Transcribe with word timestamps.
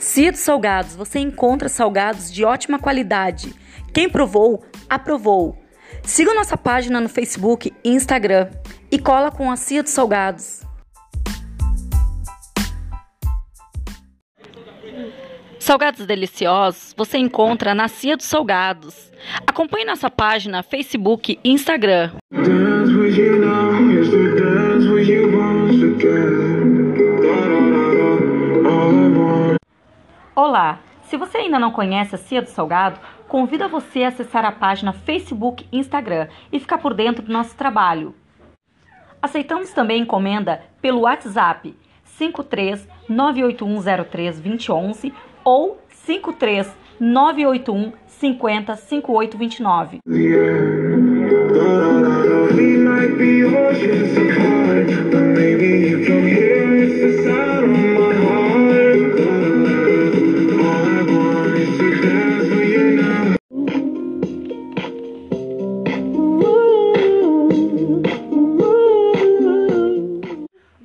Cia 0.00 0.32
dos 0.32 0.40
Salgados, 0.40 0.96
você 0.96 1.18
encontra 1.18 1.68
salgados 1.68 2.32
de 2.32 2.42
ótima 2.42 2.78
qualidade. 2.78 3.54
Quem 3.92 4.08
provou, 4.08 4.64
aprovou. 4.88 5.62
Siga 6.02 6.32
nossa 6.32 6.56
página 6.56 7.02
no 7.02 7.08
Facebook 7.08 7.70
e 7.84 7.90
Instagram 7.90 8.48
e 8.90 8.98
cola 8.98 9.30
com 9.30 9.50
a 9.50 9.56
Cia 9.56 9.82
dos 9.82 9.92
Salgados. 9.92 10.62
Salgados 15.58 16.06
deliciosos 16.06 16.94
você 16.96 17.18
encontra 17.18 17.74
na 17.74 17.86
Cia 17.86 18.16
dos 18.16 18.24
Salgados. 18.24 19.12
Acompanhe 19.46 19.84
nossa 19.84 20.08
página 20.10 20.62
Facebook 20.62 21.38
e 21.44 21.50
Instagram. 21.50 22.12
Olá! 30.34 30.78
Se 31.08 31.16
você 31.16 31.38
ainda 31.38 31.58
não 31.58 31.72
conhece 31.72 32.14
a 32.14 32.18
Cia 32.18 32.40
do 32.40 32.48
Salgado, 32.48 33.00
convido 33.26 33.68
você 33.68 34.04
a 34.04 34.08
acessar 34.08 34.44
a 34.44 34.52
página 34.52 34.92
Facebook 34.92 35.66
e 35.72 35.78
Instagram 35.78 36.28
e 36.52 36.60
ficar 36.60 36.78
por 36.78 36.94
dentro 36.94 37.20
do 37.20 37.32
nosso 37.32 37.56
trabalho. 37.56 38.14
Aceitamos 39.20 39.72
também 39.72 40.02
encomenda 40.02 40.62
pelo 40.80 41.00
WhatsApp 41.00 41.74
53 42.04 42.88
98103 43.08 44.40
2011 44.40 45.12
ou 45.42 45.80
53 45.88 46.76
981 47.00 47.92
50 48.06 48.76
5829. 48.76 50.00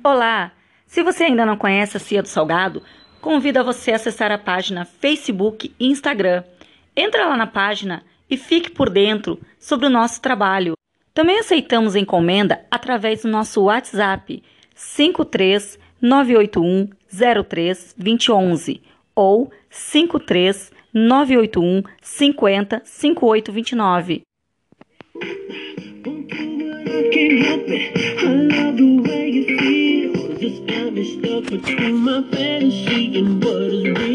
Olá! 0.08 0.52
Se 0.86 1.02
você 1.02 1.24
ainda 1.24 1.44
não 1.44 1.56
conhece 1.56 1.96
a 1.96 2.00
Cia 2.00 2.22
do 2.22 2.28
Salgado, 2.28 2.80
convido 3.20 3.58
a 3.58 3.64
você 3.64 3.90
a 3.90 3.96
acessar 3.96 4.30
a 4.30 4.38
página 4.38 4.84
Facebook 4.84 5.74
e 5.80 5.88
Instagram. 5.88 6.44
Entra 6.94 7.26
lá 7.26 7.36
na 7.36 7.48
página 7.48 8.04
e 8.30 8.36
fique 8.36 8.70
por 8.70 8.88
dentro 8.88 9.36
sobre 9.58 9.88
o 9.88 9.90
nosso 9.90 10.22
trabalho. 10.22 10.74
Também 11.12 11.40
aceitamos 11.40 11.96
encomenda 11.96 12.64
através 12.70 13.22
do 13.22 13.28
nosso 13.28 13.64
WhatsApp 13.64 14.44
53 14.76 15.76
981 16.00 16.88
03 17.42 17.94
2011 17.98 18.82
ou 19.12 19.50
53 19.68 20.70
981 20.94 21.82
50 22.00 22.82
5829. 22.84 24.22
Between 31.62 31.96
my 32.04 32.22
fantasy 32.32 33.18
and 33.18 33.42
what 33.42 33.62
is 33.62 33.84
real. 33.84 33.96